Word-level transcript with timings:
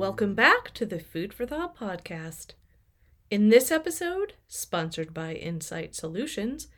Welcome 0.00 0.34
back 0.34 0.72
to 0.72 0.86
the 0.86 0.98
Food 0.98 1.34
for 1.34 1.44
Thought 1.44 1.76
podcast. 1.76 2.52
In 3.30 3.50
this 3.50 3.70
episode, 3.70 4.32
sponsored 4.48 5.12
by 5.12 5.34
EnSight 5.34 5.94
Solutions, 5.94 6.68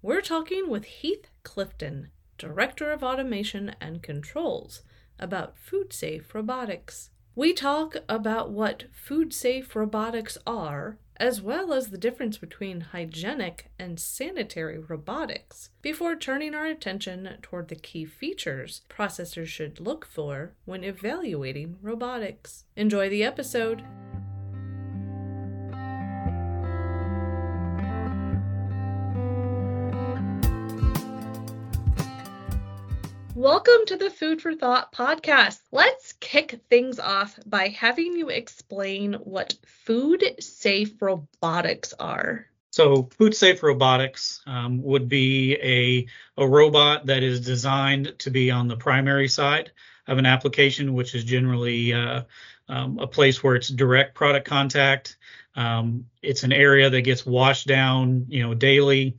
we're 0.00 0.22
talking 0.22 0.70
with 0.70 0.86
Heath 0.86 1.26
Clifton, 1.42 2.08
Director 2.38 2.90
of 2.90 3.04
Automation 3.04 3.76
and 3.82 4.02
Controls, 4.02 4.80
about 5.18 5.58
food 5.58 5.92
safe 5.92 6.34
robotics. 6.34 7.10
We 7.34 7.52
talk 7.52 7.96
about 8.08 8.50
what 8.50 8.84
food 8.94 9.34
safe 9.34 9.76
robotics 9.76 10.38
are, 10.46 10.96
as 11.20 11.42
well 11.42 11.74
as 11.74 11.90
the 11.90 11.98
difference 11.98 12.38
between 12.38 12.80
hygienic 12.80 13.70
and 13.78 14.00
sanitary 14.00 14.78
robotics, 14.78 15.68
before 15.82 16.16
turning 16.16 16.54
our 16.54 16.64
attention 16.64 17.28
toward 17.42 17.68
the 17.68 17.76
key 17.76 18.06
features 18.06 18.80
processors 18.88 19.46
should 19.46 19.78
look 19.78 20.06
for 20.06 20.54
when 20.64 20.82
evaluating 20.82 21.76
robotics. 21.82 22.64
Enjoy 22.74 23.10
the 23.10 23.22
episode! 23.22 23.84
Welcome 33.40 33.86
to 33.86 33.96
the 33.96 34.10
Food 34.10 34.42
for 34.42 34.54
Thought 34.54 34.92
podcast. 34.92 35.60
Let's 35.72 36.12
kick 36.20 36.60
things 36.68 36.98
off 36.98 37.38
by 37.46 37.68
having 37.68 38.14
you 38.14 38.28
explain 38.28 39.14
what 39.14 39.54
food 39.86 40.22
safe 40.40 41.00
robotics 41.00 41.94
are. 41.98 42.44
So, 42.70 43.08
food 43.16 43.34
safe 43.34 43.62
robotics 43.62 44.42
um, 44.46 44.82
would 44.82 45.08
be 45.08 45.54
a, 45.54 46.06
a 46.36 46.46
robot 46.46 47.06
that 47.06 47.22
is 47.22 47.40
designed 47.40 48.12
to 48.18 48.30
be 48.30 48.50
on 48.50 48.68
the 48.68 48.76
primary 48.76 49.28
side 49.28 49.72
of 50.06 50.18
an 50.18 50.26
application, 50.26 50.92
which 50.92 51.14
is 51.14 51.24
generally 51.24 51.94
uh, 51.94 52.24
um, 52.68 52.98
a 52.98 53.06
place 53.06 53.42
where 53.42 53.56
it's 53.56 53.68
direct 53.68 54.14
product 54.14 54.46
contact. 54.46 55.16
Um, 55.56 56.04
it's 56.20 56.42
an 56.42 56.52
area 56.52 56.90
that 56.90 57.00
gets 57.00 57.24
washed 57.24 57.66
down, 57.66 58.26
you 58.28 58.42
know, 58.42 58.52
daily 58.52 59.16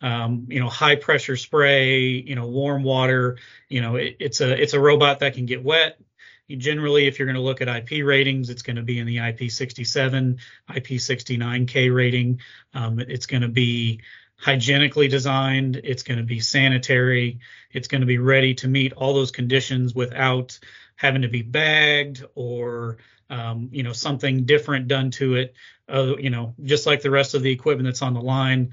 um, 0.00 0.46
you 0.48 0.60
know, 0.60 0.68
high 0.68 0.96
pressure 0.96 1.36
spray, 1.36 2.00
you 2.00 2.34
know, 2.34 2.46
warm 2.46 2.82
water. 2.82 3.38
You 3.68 3.80
know, 3.80 3.96
it, 3.96 4.16
it's 4.20 4.40
a 4.40 4.60
it's 4.60 4.74
a 4.74 4.80
robot 4.80 5.20
that 5.20 5.34
can 5.34 5.46
get 5.46 5.62
wet. 5.62 5.98
You 6.46 6.56
generally, 6.56 7.06
if 7.06 7.18
you're 7.18 7.26
going 7.26 7.36
to 7.36 7.42
look 7.42 7.62
at 7.62 7.68
IP 7.68 8.04
ratings, 8.04 8.50
it's 8.50 8.62
going 8.62 8.76
to 8.76 8.82
be 8.82 8.98
in 8.98 9.06
the 9.06 9.16
IP67, 9.16 10.38
IP69K 10.68 11.94
rating. 11.94 12.40
Um, 12.74 12.98
it's 13.00 13.24
going 13.24 13.42
to 13.42 13.48
be 13.48 14.00
hygienically 14.36 15.08
designed. 15.08 15.80
It's 15.82 16.02
going 16.02 16.18
to 16.18 16.24
be 16.24 16.40
sanitary. 16.40 17.38
It's 17.72 17.88
going 17.88 18.02
to 18.02 18.06
be 18.06 18.18
ready 18.18 18.54
to 18.56 18.68
meet 18.68 18.92
all 18.92 19.14
those 19.14 19.30
conditions 19.30 19.94
without 19.94 20.58
having 20.96 21.22
to 21.22 21.28
be 21.28 21.42
bagged 21.42 22.24
or 22.34 22.98
um, 23.30 23.68
you 23.72 23.82
know 23.82 23.92
something 23.92 24.44
different 24.44 24.86
done 24.86 25.10
to 25.12 25.36
it. 25.36 25.54
Uh, 25.88 26.16
you 26.18 26.30
know, 26.30 26.54
just 26.62 26.86
like 26.86 27.02
the 27.02 27.10
rest 27.10 27.34
of 27.34 27.42
the 27.42 27.50
equipment 27.50 27.86
that's 27.86 28.02
on 28.02 28.14
the 28.14 28.20
line. 28.20 28.72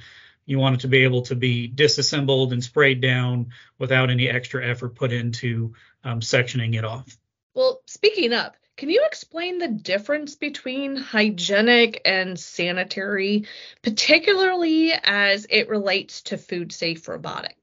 You 0.52 0.60
want 0.60 0.76
it 0.76 0.82
to 0.82 0.90
be 0.90 1.06
able 1.06 1.22
to 1.24 1.36
be 1.36 1.68
disassembled 1.68 2.52
and 2.52 2.62
sprayed 2.62 3.00
down 3.00 3.52
without 3.80 4.10
any 4.10 4.30
extra 4.30 4.68
effort 4.68 4.96
put 4.96 5.14
into 5.14 5.74
um, 6.04 6.20
sectioning 6.20 6.76
it 6.76 6.84
off. 6.84 7.18
Well, 7.54 7.82
speaking 7.86 8.34
up, 8.34 8.58
can 8.76 8.90
you 8.90 9.02
explain 9.06 9.60
the 9.60 9.70
difference 9.70 10.36
between 10.36 10.98
hygienic 10.98 12.02
and 12.04 12.38
sanitary, 12.38 13.46
particularly 13.82 14.92
as 14.92 15.48
it 15.50 15.70
relates 15.70 16.24
to 16.24 16.38
food 16.38 16.74
safe 16.74 17.08
robotics? 17.08 17.61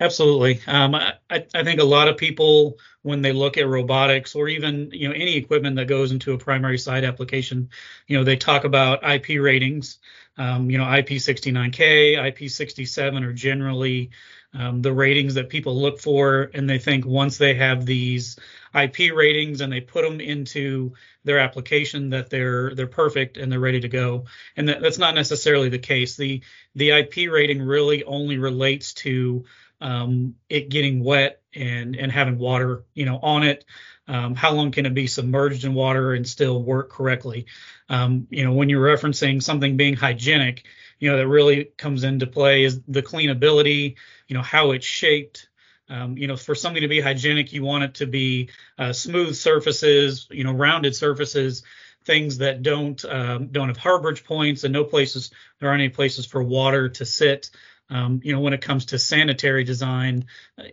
Absolutely. 0.00 0.60
Um, 0.66 0.94
I, 0.94 1.14
I, 1.30 1.62
think 1.62 1.78
a 1.78 1.84
lot 1.84 2.08
of 2.08 2.16
people, 2.16 2.78
when 3.02 3.20
they 3.20 3.32
look 3.32 3.58
at 3.58 3.68
robotics 3.68 4.34
or 4.34 4.48
even 4.48 4.90
you 4.92 5.06
know 5.06 5.14
any 5.14 5.36
equipment 5.36 5.76
that 5.76 5.88
goes 5.88 6.10
into 6.10 6.32
a 6.32 6.38
primary 6.38 6.78
site 6.78 7.04
application, 7.04 7.68
you 8.06 8.16
know 8.16 8.24
they 8.24 8.36
talk 8.36 8.64
about 8.64 9.04
IP 9.04 9.40
ratings 9.40 9.98
um, 10.40 10.70
you 10.70 10.78
know, 10.78 10.84
IP69K, 10.84 12.16
IP67 12.16 13.26
are 13.26 13.32
generally 13.34 14.10
um, 14.54 14.80
the 14.80 14.92
ratings 14.92 15.34
that 15.34 15.50
people 15.50 15.78
look 15.78 16.00
for, 16.00 16.50
and 16.54 16.68
they 16.68 16.78
think 16.78 17.04
once 17.04 17.36
they 17.36 17.54
have 17.54 17.84
these 17.84 18.38
IP 18.74 19.14
ratings 19.14 19.60
and 19.60 19.70
they 19.70 19.82
put 19.82 20.02
them 20.02 20.18
into 20.18 20.94
their 21.24 21.40
application 21.40 22.10
that 22.10 22.30
they're 22.30 22.74
they're 22.74 22.86
perfect 22.86 23.36
and 23.36 23.52
they're 23.52 23.60
ready 23.60 23.80
to 23.80 23.88
go. 23.88 24.24
And 24.56 24.68
that, 24.70 24.80
that's 24.80 24.98
not 24.98 25.14
necessarily 25.14 25.68
the 25.68 25.78
case. 25.78 26.16
The 26.16 26.40
the 26.74 26.90
IP 26.90 27.30
rating 27.30 27.60
really 27.60 28.02
only 28.04 28.38
relates 28.38 28.94
to 28.94 29.44
um, 29.80 30.34
it 30.48 30.68
getting 30.68 31.02
wet 31.02 31.40
and 31.54 31.96
and 31.96 32.12
having 32.12 32.38
water, 32.38 32.84
you 32.94 33.06
know, 33.06 33.18
on 33.22 33.42
it. 33.42 33.64
Um, 34.08 34.34
how 34.34 34.52
long 34.52 34.72
can 34.72 34.86
it 34.86 34.94
be 34.94 35.06
submerged 35.06 35.64
in 35.64 35.72
water 35.72 36.14
and 36.14 36.26
still 36.26 36.62
work 36.62 36.90
correctly? 36.90 37.46
Um, 37.88 38.26
you 38.30 38.44
know, 38.44 38.52
when 38.52 38.68
you're 38.68 38.96
referencing 38.96 39.42
something 39.42 39.76
being 39.76 39.94
hygienic, 39.94 40.64
you 40.98 41.10
know, 41.10 41.16
that 41.16 41.28
really 41.28 41.66
comes 41.76 42.02
into 42.02 42.26
play 42.26 42.64
is 42.64 42.80
the 42.88 43.02
cleanability, 43.02 43.96
you 44.26 44.34
know, 44.34 44.42
how 44.42 44.72
it's 44.72 44.86
shaped. 44.86 45.48
Um, 45.88 46.16
you 46.16 46.28
know, 46.28 46.36
for 46.36 46.54
something 46.54 46.82
to 46.82 46.88
be 46.88 47.00
hygienic, 47.00 47.52
you 47.52 47.64
want 47.64 47.84
it 47.84 47.94
to 47.94 48.06
be 48.06 48.50
uh, 48.78 48.92
smooth 48.92 49.34
surfaces, 49.34 50.28
you 50.30 50.44
know, 50.44 50.52
rounded 50.52 50.94
surfaces, 50.94 51.64
things 52.04 52.38
that 52.38 52.62
don't 52.62 53.04
um, 53.04 53.48
don't 53.48 53.68
have 53.68 53.78
harborage 53.78 54.24
points, 54.24 54.64
and 54.64 54.72
no 54.72 54.84
places 54.84 55.30
there 55.58 55.68
aren't 55.68 55.82
any 55.82 55.90
places 55.90 56.26
for 56.26 56.42
water 56.42 56.88
to 56.88 57.04
sit. 57.04 57.50
Um, 57.90 58.20
you 58.22 58.32
know, 58.32 58.40
when 58.40 58.52
it 58.52 58.60
comes 58.60 58.86
to 58.86 58.98
sanitary 58.98 59.64
design, 59.64 60.26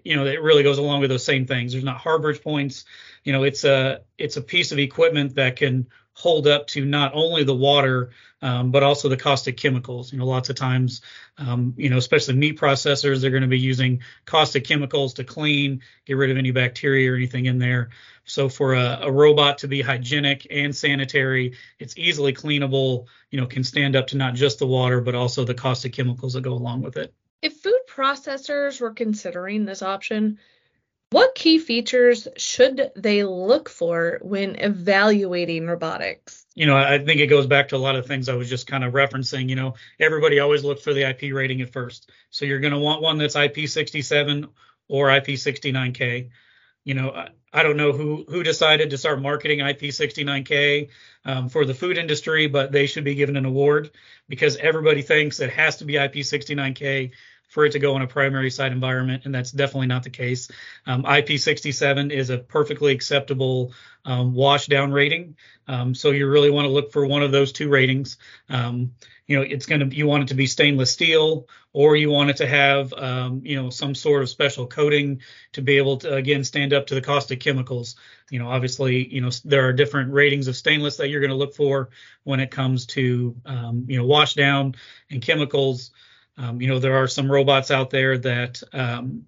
you 0.03 0.16
know, 0.16 0.25
it 0.25 0.41
really 0.41 0.63
goes 0.63 0.78
along 0.78 1.01
with 1.01 1.09
those 1.09 1.25
same 1.25 1.45
things. 1.45 1.72
There's 1.72 1.83
not 1.83 2.00
harborage 2.00 2.41
points. 2.44 2.85
You 3.23 3.33
know, 3.33 3.44
it's 3.44 3.63
a 3.63 4.01
it's 4.17 4.38
a 4.38 4.41
piece 4.41 4.72
of 4.72 4.79
equipment 4.79 5.35
that 5.35 5.56
can 5.56 5.88
hold 6.17 6.47
up 6.47 6.66
to 6.66 6.83
not 6.83 7.11
only 7.13 7.44
the 7.44 7.55
water 7.55 8.09
um, 8.41 8.72
but 8.72 8.81
also 8.81 9.07
the 9.07 9.17
caustic 9.17 9.55
chemicals. 9.55 10.11
You 10.11 10.17
know, 10.17 10.25
lots 10.25 10.50
of 10.50 10.55
times, 10.55 11.01
um, 11.38 11.75
you 11.78 11.91
know, 11.91 11.97
especially 11.97 12.35
meat 12.35 12.59
processors, 12.59 13.22
they're 13.22 13.29
going 13.29 13.41
to 13.41 13.47
be 13.47 13.59
using 13.59 14.01
caustic 14.25 14.63
chemicals 14.63 15.13
to 15.16 15.23
clean, 15.23 15.81
get 16.06 16.17
rid 16.17 16.31
of 16.31 16.38
any 16.38 16.50
bacteria 16.50 17.11
or 17.11 17.16
anything 17.16 17.45
in 17.45 17.59
there. 17.59 17.89
So 18.25 18.50
for 18.50 18.73
a, 18.73 19.00
a 19.03 19.11
robot 19.11 19.59
to 19.59 19.67
be 19.67 19.81
hygienic 19.81 20.47
and 20.50 20.75
sanitary, 20.75 21.53
it's 21.77 21.97
easily 21.97 22.33
cleanable. 22.33 23.06
You 23.29 23.39
know, 23.39 23.45
can 23.45 23.63
stand 23.63 23.95
up 23.95 24.07
to 24.07 24.17
not 24.17 24.33
just 24.33 24.57
the 24.57 24.67
water 24.67 25.01
but 25.01 25.13
also 25.13 25.45
the 25.45 25.53
caustic 25.53 25.94
chemicals 25.94 26.33
that 26.33 26.41
go 26.41 26.53
along 26.53 26.81
with 26.81 26.97
it. 26.97 27.13
If 27.44 27.57
food 27.57 27.81
processors 27.88 28.81
were 28.81 28.94
considering 28.94 29.66
this 29.66 29.83
option, 29.83 30.39
what 31.12 31.35
key 31.35 31.57
features 31.57 32.28
should 32.35 32.91
they 32.95 33.23
look 33.23 33.69
for 33.69 34.19
when 34.22 34.56
evaluating 34.56 35.66
robotics? 35.66 36.45
You 36.53 36.66
know, 36.66 36.75
I 36.75 37.00
think 37.00 37.22
it 37.22 37.28
goes 37.28 37.47
back 37.47 37.69
to 37.69 37.78
a 37.78 37.78
lot 37.78 37.95
of 37.95 38.06
things 38.06 38.28
I 38.28 38.35
was 38.35 38.50
just 38.50 38.68
kind 38.68 38.84
of 38.84 38.94
referencing. 38.94 39.47
You 39.47 39.56
know, 39.56 39.75
everybody 40.00 40.40
always 40.40 40.63
looks 40.66 40.84
for 40.84 40.94
the 40.94 41.09
IP 41.09 41.34
rating 41.34 41.62
at 41.62 41.72
first. 41.72 42.12
So 42.29 42.45
you're 42.45 42.59
going 42.59 42.73
to 42.73 42.79
want 42.79 43.01
one 43.01 43.18
that's 43.18 43.35
IP67 43.35 44.50
or 44.90 45.07
IP69K. 45.07 46.29
You 46.84 46.94
know, 46.94 47.12
I, 47.12 47.29
I 47.53 47.63
don't 47.63 47.78
know 47.78 47.94
who 47.94 48.25
who 48.28 48.44
decided 48.44 48.89
to 48.89 48.97
start 48.97 49.22
marketing 49.22 49.59
IP69K 49.59 50.89
um, 51.25 51.50
for 51.50 51.63
the 51.66 51.74
food 51.74 51.97
industry, 51.97 52.47
but 52.47 52.72
they 52.72 52.85
should 52.85 53.03
be 53.06 53.16
given 53.16 53.38
an 53.38 53.45
award 53.45 53.91
because 54.28 54.57
everybody 54.57 55.01
thinks 55.01 55.39
it 55.39 55.51
has 55.51 55.78
to 55.78 55.85
be 55.85 55.94
IP69K 55.94 57.12
for 57.47 57.66
it 57.66 57.72
to 57.72 57.80
go 57.80 57.96
in 57.96 58.02
a 58.02 58.08
primary 58.08 58.52
site 58.52 58.72
environment, 58.72 59.24
and 59.25 59.34
that's 59.34 59.52
definitely 59.52 59.88
not 59.88 60.03
the 60.03 60.09
case. 60.09 60.50
Um, 60.85 61.03
IP67 61.03 62.12
is 62.12 62.30
a 62.30 62.38
perfectly 62.38 62.94
acceptable 62.94 63.74
um, 64.06 64.33
wash 64.33 64.68
down 64.68 64.92
rating, 64.92 65.36
um, 65.68 65.95
so 65.95 66.12
you 66.12 66.27
really 66.27 66.50
want 66.50 66.66
to 66.66 66.71
look 66.71 66.92
for 66.92 67.06
one 67.06 67.24
of 67.24 67.31
those 67.31 67.51
two 67.51 67.69
ratings. 67.69 68.18
Um, 68.50 68.92
you 69.27 69.36
know, 69.36 69.44
it's 69.44 69.66
going 69.66 69.89
to 69.89 69.95
you 69.95 70.07
want 70.07 70.24
it 70.24 70.27
to 70.30 70.36
be 70.36 70.48
stainless 70.48 70.92
steel, 70.92 71.48
or 71.74 71.95
you 71.95 72.10
want 72.10 72.30
it 72.30 72.38
to 72.38 72.48
have 72.48 72.94
um, 72.94 73.42
you 73.44 73.62
know 73.62 73.69
some 73.69 73.94
sort 73.94 74.21
of 74.21 74.30
special 74.30 74.66
coating 74.66 75.21
to 75.51 75.62
be 75.62 75.77
able 75.77 75.98
to 75.98 76.13
again 76.13 76.44
stand 76.44 76.74
up 76.74 76.88
to 76.88 76.95
the 76.95 77.01
caustic 77.01 77.42
chemicals. 77.42 77.98
You 78.30 78.39
know, 78.39 78.50
obviously, 78.50 79.06
you 79.13 79.21
know 79.21 79.30
there 79.44 79.68
are 79.68 79.74
different 79.74 80.13
ratings 80.13 80.48
of 80.48 80.56
stainless 80.56 80.98
that 80.98 81.10
you're 81.10 81.19
going 81.19 81.31
to 81.31 81.38
look 81.38 81.56
for 81.56 81.89
when 82.24 82.39
it 82.39 82.51
comes 82.51 82.86
to 82.88 83.36
um, 83.45 83.86
you 83.88 83.98
know 83.98 84.06
wash 84.06 84.33
down 84.33 84.75
and 85.12 85.21
chemicals. 85.21 85.92
Um, 86.38 86.62
you 86.62 86.68
know, 86.68 86.80
there 86.80 86.98
are 86.98 87.07
some 87.07 87.31
robots 87.31 87.72
out 87.72 87.89
there 87.89 88.18
that, 88.18 88.62
um, 88.74 89.25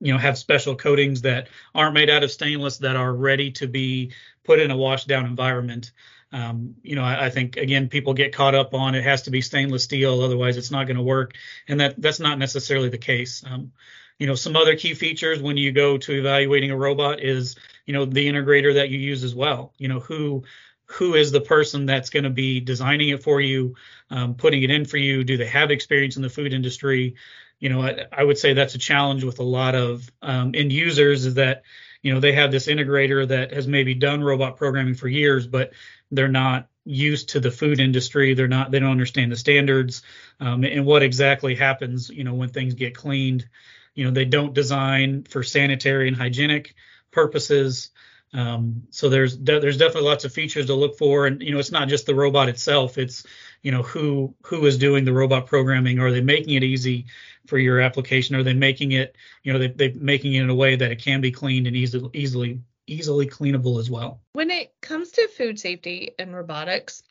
you 0.00 0.12
know, 0.12 0.18
have 0.18 0.36
special 0.36 0.74
coatings 0.74 1.22
that 1.22 1.48
aren't 1.74 1.94
made 1.94 2.10
out 2.10 2.24
of 2.24 2.30
stainless 2.30 2.78
that 2.78 2.96
are 2.96 3.12
ready 3.12 3.52
to 3.52 3.66
be 3.66 4.12
put 4.44 4.60
in 4.60 4.70
a 4.70 4.76
wash 4.76 5.04
down 5.04 5.26
environment. 5.26 5.92
Um, 6.32 6.74
you 6.82 6.94
know, 6.94 7.04
I, 7.04 7.26
I, 7.26 7.30
think 7.30 7.56
again, 7.56 7.88
people 7.88 8.12
get 8.12 8.34
caught 8.34 8.54
up 8.54 8.74
on 8.74 8.94
it 8.94 9.04
has 9.04 9.22
to 9.22 9.30
be 9.30 9.40
stainless 9.40 9.84
steel, 9.84 10.20
otherwise 10.20 10.58
it's 10.58 10.70
not 10.70 10.86
going 10.86 10.98
to 10.98 11.02
work, 11.02 11.34
and 11.68 11.80
that 11.80 12.00
that's 12.00 12.20
not 12.20 12.38
necessarily 12.38 12.90
the 12.90 12.98
case. 12.98 13.42
Um, 13.46 13.72
you 14.18 14.26
know, 14.26 14.34
some 14.34 14.56
other 14.56 14.76
key 14.76 14.94
features 14.94 15.40
when 15.40 15.56
you 15.56 15.72
go 15.72 15.96
to 15.96 16.12
evaluating 16.12 16.70
a 16.70 16.76
robot 16.76 17.22
is, 17.22 17.56
you 17.86 17.94
know, 17.94 18.04
the 18.04 18.28
integrator 18.28 18.74
that 18.74 18.90
you 18.90 18.98
use 18.98 19.24
as 19.24 19.34
well. 19.34 19.72
You 19.78 19.88
know, 19.88 20.00
who 20.00 20.44
who 20.88 21.14
is 21.14 21.30
the 21.30 21.40
person 21.40 21.86
that's 21.86 22.10
going 22.10 22.24
to 22.24 22.30
be 22.30 22.60
designing 22.60 23.10
it 23.10 23.22
for 23.22 23.40
you, 23.40 23.74
um, 24.10 24.34
putting 24.34 24.62
it 24.62 24.70
in 24.70 24.84
for 24.84 24.96
you? 24.96 25.24
Do 25.24 25.36
they 25.36 25.46
have 25.46 25.70
experience 25.70 26.16
in 26.16 26.22
the 26.22 26.30
food 26.30 26.52
industry? 26.52 27.14
You 27.60 27.68
know, 27.68 27.82
I, 27.82 28.06
I 28.12 28.24
would 28.24 28.38
say 28.38 28.52
that's 28.52 28.74
a 28.74 28.78
challenge 28.78 29.24
with 29.24 29.38
a 29.38 29.44
lot 29.44 29.74
of 29.74 30.10
um, 30.22 30.52
end 30.54 30.72
users 30.72 31.26
is 31.26 31.34
that, 31.34 31.62
you 32.02 32.12
know 32.12 32.20
they 32.20 32.32
have 32.32 32.50
this 32.50 32.66
integrator 32.66 33.26
that 33.28 33.52
has 33.52 33.66
maybe 33.66 33.94
done 33.94 34.22
robot 34.22 34.56
programming 34.56 34.94
for 34.94 35.08
years, 35.08 35.46
but 35.46 35.72
they're 36.10 36.28
not 36.28 36.68
used 36.84 37.30
to 37.30 37.40
the 37.40 37.50
food 37.50 37.80
industry. 37.80 38.34
They're 38.34 38.48
not 38.48 38.70
they 38.70 38.78
don't 38.78 38.90
understand 38.90 39.32
the 39.32 39.36
standards 39.36 40.02
um, 40.40 40.64
and 40.64 40.86
what 40.86 41.02
exactly 41.02 41.54
happens, 41.54 42.08
you 42.08 42.24
know, 42.24 42.34
when 42.34 42.48
things 42.48 42.74
get 42.74 42.94
cleaned. 42.94 43.48
You 43.94 44.04
know, 44.04 44.10
they 44.10 44.24
don't 44.24 44.54
design 44.54 45.24
for 45.24 45.42
sanitary 45.42 46.08
and 46.08 46.16
hygienic 46.16 46.74
purposes. 47.10 47.90
Um, 48.32 48.82
so 48.90 49.08
there's 49.08 49.36
de- 49.36 49.60
there's 49.60 49.78
definitely 49.78 50.08
lots 50.08 50.24
of 50.24 50.32
features 50.32 50.66
to 50.66 50.74
look 50.74 50.98
for, 50.98 51.26
and 51.26 51.42
you 51.42 51.52
know 51.52 51.58
it's 51.58 51.72
not 51.72 51.88
just 51.88 52.06
the 52.06 52.14
robot 52.14 52.48
itself. 52.48 52.98
It's 52.98 53.24
you 53.62 53.72
know 53.72 53.82
who 53.82 54.34
who 54.42 54.64
is 54.66 54.78
doing 54.78 55.04
the 55.04 55.12
robot 55.12 55.46
programming. 55.46 55.98
Are 55.98 56.10
they 56.10 56.20
making 56.20 56.54
it 56.54 56.62
easy 56.62 57.06
for 57.46 57.58
your 57.58 57.80
application? 57.80 58.36
Are 58.36 58.42
they 58.42 58.54
making 58.54 58.92
it 58.92 59.16
you 59.42 59.52
know 59.52 59.58
they 59.58 59.68
they 59.68 59.92
making 59.92 60.34
it 60.34 60.42
in 60.42 60.50
a 60.50 60.54
way 60.54 60.76
that 60.76 60.92
it 60.92 61.02
can 61.02 61.20
be 61.20 61.30
cleaned 61.30 61.66
and 61.66 61.76
easily 61.76 62.10
easily 62.12 62.60
easily 62.86 63.26
cleanable 63.26 63.78
as 63.78 63.90
well. 63.90 64.20
When 64.32 64.50
it 64.50 64.72
comes 64.80 65.10
to 65.12 65.28
food 65.28 65.58
safety 65.58 66.12
and 66.18 66.34
robotics, 66.34 67.02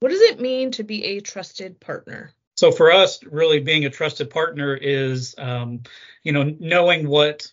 what 0.00 0.10
does 0.10 0.22
it 0.22 0.40
mean 0.40 0.70
to 0.72 0.84
be 0.84 1.04
a 1.04 1.20
trusted 1.20 1.80
partner? 1.80 2.32
So 2.56 2.72
for 2.72 2.90
us, 2.90 3.22
really 3.22 3.60
being 3.60 3.84
a 3.84 3.90
trusted 3.90 4.30
partner 4.30 4.74
is 4.74 5.34
um, 5.38 5.82
you 6.24 6.32
know 6.32 6.54
knowing 6.58 7.08
what 7.08 7.52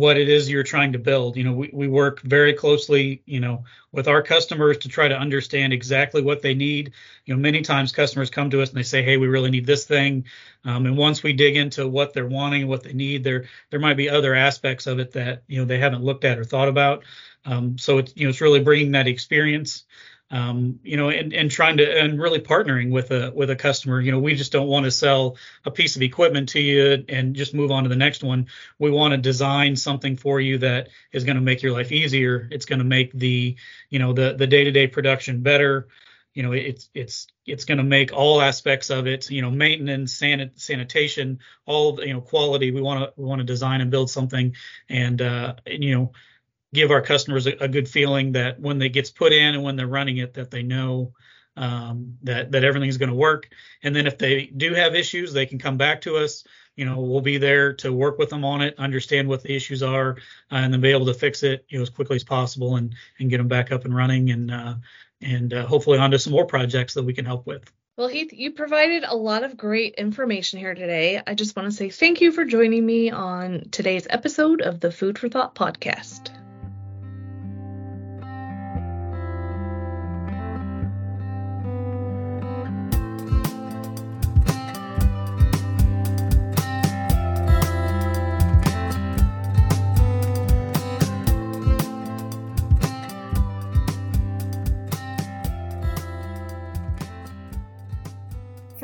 what 0.00 0.16
it 0.16 0.28
is 0.28 0.50
you're 0.50 0.62
trying 0.62 0.92
to 0.92 0.98
build. 0.98 1.36
You 1.36 1.44
know, 1.44 1.52
we, 1.52 1.70
we 1.72 1.86
work 1.86 2.22
very 2.22 2.54
closely, 2.54 3.22
you 3.26 3.38
know, 3.38 3.64
with 3.92 4.08
our 4.08 4.22
customers 4.22 4.78
to 4.78 4.88
try 4.88 5.08
to 5.08 5.16
understand 5.16 5.72
exactly 5.72 6.22
what 6.22 6.40
they 6.40 6.54
need. 6.54 6.92
You 7.26 7.34
know, 7.34 7.40
many 7.40 7.60
times 7.60 7.92
customers 7.92 8.30
come 8.30 8.48
to 8.50 8.62
us 8.62 8.70
and 8.70 8.78
they 8.78 8.82
say, 8.82 9.02
"Hey, 9.02 9.18
we 9.18 9.28
really 9.28 9.50
need 9.50 9.66
this 9.66 9.84
thing," 9.84 10.24
um, 10.64 10.86
and 10.86 10.96
once 10.96 11.22
we 11.22 11.34
dig 11.34 11.56
into 11.56 11.86
what 11.86 12.14
they're 12.14 12.26
wanting, 12.26 12.66
what 12.66 12.82
they 12.82 12.94
need, 12.94 13.22
there 13.22 13.44
there 13.68 13.80
might 13.80 13.98
be 13.98 14.08
other 14.08 14.34
aspects 14.34 14.86
of 14.86 14.98
it 14.98 15.12
that 15.12 15.42
you 15.46 15.58
know 15.58 15.66
they 15.66 15.78
haven't 15.78 16.02
looked 16.02 16.24
at 16.24 16.38
or 16.38 16.44
thought 16.44 16.68
about. 16.68 17.04
Um, 17.44 17.78
so 17.78 17.98
it's 17.98 18.12
you 18.16 18.24
know 18.24 18.30
it's 18.30 18.40
really 18.40 18.60
bringing 18.60 18.92
that 18.92 19.06
experience 19.06 19.84
um, 20.30 20.78
you 20.84 20.96
know, 20.96 21.10
and, 21.10 21.32
and 21.32 21.50
trying 21.50 21.78
to 21.78 22.00
and 22.00 22.20
really 22.20 22.38
partnering 22.38 22.90
with 22.90 23.10
a 23.10 23.32
with 23.34 23.50
a 23.50 23.56
customer. 23.56 24.00
You 24.00 24.12
know, 24.12 24.20
we 24.20 24.34
just 24.34 24.52
don't 24.52 24.68
want 24.68 24.84
to 24.84 24.90
sell 24.90 25.36
a 25.64 25.70
piece 25.70 25.96
of 25.96 26.02
equipment 26.02 26.50
to 26.50 26.60
you 26.60 27.04
and 27.08 27.34
just 27.34 27.52
move 27.52 27.70
on 27.70 27.82
to 27.82 27.88
the 27.88 27.96
next 27.96 28.22
one. 28.22 28.46
We 28.78 28.90
want 28.90 29.12
to 29.12 29.18
design 29.18 29.74
something 29.74 30.16
for 30.16 30.40
you 30.40 30.58
that 30.58 30.88
is 31.12 31.24
going 31.24 31.36
to 31.36 31.42
make 31.42 31.62
your 31.62 31.72
life 31.72 31.90
easier. 31.90 32.48
It's 32.52 32.64
going 32.64 32.78
to 32.78 32.84
make 32.84 33.12
the 33.12 33.56
you 33.88 33.98
know 33.98 34.12
the 34.12 34.34
the 34.34 34.46
day 34.46 34.64
to 34.64 34.70
day 34.70 34.86
production 34.86 35.42
better. 35.42 35.88
You 36.32 36.44
know, 36.44 36.52
it's 36.52 36.88
it's 36.94 37.26
it's 37.44 37.64
going 37.64 37.78
to 37.78 37.84
make 37.84 38.12
all 38.12 38.40
aspects 38.40 38.90
of 38.90 39.08
it. 39.08 39.28
You 39.30 39.42
know, 39.42 39.50
maintenance, 39.50 40.16
sanit- 40.16 40.60
sanitation, 40.60 41.40
all 41.66 41.98
you 42.04 42.14
know, 42.14 42.20
quality. 42.20 42.70
We 42.70 42.80
want 42.80 43.02
to 43.02 43.20
we 43.20 43.26
want 43.26 43.40
to 43.40 43.44
design 43.44 43.80
and 43.80 43.90
build 43.90 44.10
something, 44.10 44.54
and 44.88 45.20
uh, 45.20 45.54
you 45.66 45.96
know 45.96 46.12
give 46.72 46.90
our 46.90 47.02
customers 47.02 47.46
a, 47.46 47.52
a, 47.64 47.68
good 47.68 47.88
feeling 47.88 48.32
that 48.32 48.60
when 48.60 48.80
it 48.82 48.90
gets 48.90 49.10
put 49.10 49.32
in 49.32 49.54
and 49.54 49.62
when 49.62 49.76
they're 49.76 49.86
running 49.86 50.18
it, 50.18 50.34
that 50.34 50.50
they 50.50 50.62
know 50.62 51.12
um, 51.56 52.16
that 52.22 52.52
that 52.52 52.64
everything's 52.64 52.96
going 52.96 53.10
to 53.10 53.14
work. 53.14 53.48
And 53.82 53.94
then 53.94 54.06
if 54.06 54.18
they 54.18 54.46
do 54.46 54.74
have 54.74 54.94
issues, 54.94 55.32
they 55.32 55.46
can 55.46 55.58
come 55.58 55.76
back 55.76 56.02
to 56.02 56.16
us. 56.16 56.44
You 56.76 56.86
know, 56.86 57.00
we'll 57.00 57.20
be 57.20 57.38
there 57.38 57.74
to 57.74 57.92
work 57.92 58.18
with 58.18 58.30
them 58.30 58.44
on 58.44 58.62
it, 58.62 58.78
understand 58.78 59.28
what 59.28 59.42
the 59.42 59.54
issues 59.54 59.82
are, 59.82 60.16
uh, 60.50 60.56
and 60.56 60.72
then 60.72 60.80
be 60.80 60.90
able 60.90 61.06
to 61.06 61.14
fix 61.14 61.42
it, 61.42 61.66
you 61.68 61.78
know, 61.78 61.82
as 61.82 61.90
quickly 61.90 62.16
as 62.16 62.24
possible 62.24 62.76
and 62.76 62.94
and 63.18 63.30
get 63.30 63.38
them 63.38 63.48
back 63.48 63.72
up 63.72 63.84
and 63.84 63.94
running 63.94 64.30
and 64.30 64.50
uh, 64.50 64.74
and 65.20 65.52
uh, 65.52 65.66
hopefully 65.66 65.98
onto 65.98 66.18
some 66.18 66.32
more 66.32 66.46
projects 66.46 66.94
that 66.94 67.04
we 67.04 67.12
can 67.12 67.24
help 67.24 67.46
with. 67.46 67.70
Well, 67.96 68.08
Heath, 68.08 68.32
you 68.32 68.52
provided 68.52 69.04
a 69.04 69.14
lot 69.14 69.42
of 69.42 69.58
great 69.58 69.96
information 69.96 70.58
here 70.58 70.74
today. 70.74 71.20
I 71.26 71.34
just 71.34 71.54
want 71.54 71.70
to 71.70 71.76
say 71.76 71.90
thank 71.90 72.22
you 72.22 72.32
for 72.32 72.46
joining 72.46 72.86
me 72.86 73.10
on 73.10 73.68
today's 73.72 74.06
episode 74.08 74.62
of 74.62 74.80
the 74.80 74.90
Food 74.90 75.18
for 75.18 75.28
Thought 75.28 75.54
podcast. 75.54 76.39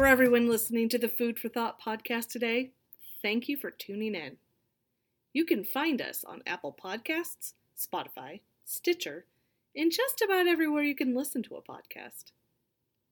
For 0.06 0.10
everyone 0.10 0.48
listening 0.48 0.88
to 0.90 0.98
the 0.98 1.08
Food 1.08 1.36
for 1.36 1.48
Thought 1.48 1.80
podcast 1.82 2.28
today, 2.28 2.70
thank 3.22 3.48
you 3.48 3.56
for 3.56 3.72
tuning 3.72 4.14
in. 4.14 4.36
You 5.32 5.44
can 5.44 5.64
find 5.64 6.00
us 6.00 6.22
on 6.22 6.44
Apple 6.46 6.72
Podcasts, 6.80 7.54
Spotify, 7.76 8.38
Stitcher, 8.64 9.24
and 9.74 9.90
just 9.90 10.22
about 10.22 10.46
everywhere 10.46 10.84
you 10.84 10.94
can 10.94 11.12
listen 11.12 11.42
to 11.42 11.56
a 11.56 11.60
podcast. 11.60 12.30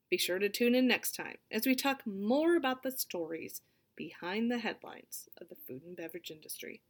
Be 0.08 0.16
sure 0.16 0.38
to 0.38 0.48
tune 0.48 0.76
in 0.76 0.86
next 0.86 1.16
time 1.16 1.38
as 1.50 1.66
we 1.66 1.74
talk 1.74 2.06
more 2.06 2.54
about 2.54 2.84
the 2.84 2.92
stories 2.92 3.60
behind 3.96 4.48
the 4.48 4.58
headlines 4.58 5.28
of 5.40 5.48
the 5.48 5.56
food 5.56 5.82
and 5.84 5.96
beverage 5.96 6.30
industry. 6.30 6.80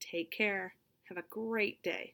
Take 0.00 0.32
care. 0.32 0.74
Have 1.08 1.18
a 1.18 1.24
great 1.30 1.80
day. 1.84 2.12